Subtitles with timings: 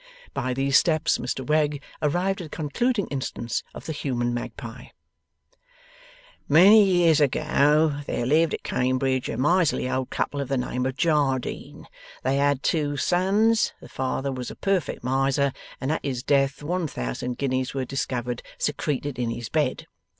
[0.33, 4.87] By these steps Mr Wegg arrived at a concluding instance of the human Magpie:
[6.49, 10.97] 'Many years ago, there lived at Cambridge a miserly old couple of the name of
[10.97, 11.85] Jardine:
[12.23, 16.87] they had two sons: the father was a perfect miser, and at his death one
[16.87, 19.85] thousand guineas were discovered secreted in his bed.